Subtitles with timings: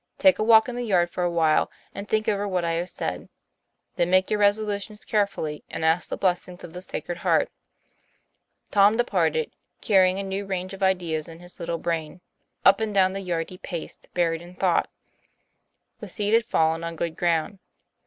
[0.17, 2.89] Take a walk in the yard for a while, and think over what I have
[2.89, 3.29] said.
[3.97, 7.51] Then make your resolutions carefully, and ask the blessing of the Sacred Heart."
[8.71, 12.19] Tom departed, carrying a new range of ideas in his little brain;
[12.65, 14.89] up and down the yard he paced, buried in thought.
[15.99, 17.59] The seed had fallen on good ground.